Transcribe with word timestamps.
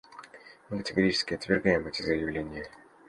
Мы 0.71 0.79
категорически 0.79 1.35
отвергаем 1.35 1.85
эти 1.85 2.01
заявления. 2.01 2.67